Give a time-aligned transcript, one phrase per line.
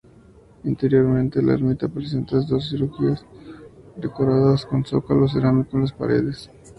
[0.63, 3.23] Interiormente la ermita presenta dos crujías,
[3.97, 6.49] decoradas con zócalo cerámico en las paredes.